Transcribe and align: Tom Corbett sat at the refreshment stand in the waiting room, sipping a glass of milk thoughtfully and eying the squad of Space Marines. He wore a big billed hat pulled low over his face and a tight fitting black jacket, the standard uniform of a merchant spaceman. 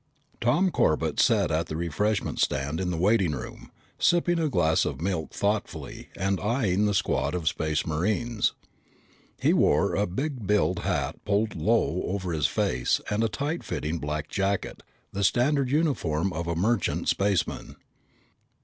Tom 0.41 0.71
Corbett 0.71 1.19
sat 1.19 1.51
at 1.51 1.67
the 1.67 1.75
refreshment 1.77 2.39
stand 2.39 2.79
in 2.81 2.89
the 2.89 2.97
waiting 2.97 3.33
room, 3.33 3.71
sipping 3.99 4.39
a 4.39 4.49
glass 4.49 4.83
of 4.83 4.99
milk 4.99 5.31
thoughtfully 5.31 6.09
and 6.17 6.39
eying 6.39 6.87
the 6.87 6.95
squad 6.95 7.35
of 7.35 7.47
Space 7.47 7.85
Marines. 7.85 8.53
He 9.39 9.53
wore 9.53 9.93
a 9.93 10.07
big 10.07 10.47
billed 10.47 10.79
hat 10.79 11.23
pulled 11.23 11.53
low 11.55 12.01
over 12.07 12.33
his 12.33 12.47
face 12.47 12.99
and 13.11 13.23
a 13.23 13.29
tight 13.29 13.63
fitting 13.63 13.99
black 13.99 14.27
jacket, 14.27 14.81
the 15.13 15.23
standard 15.23 15.69
uniform 15.69 16.33
of 16.33 16.47
a 16.47 16.55
merchant 16.55 17.07
spaceman. 17.07 17.75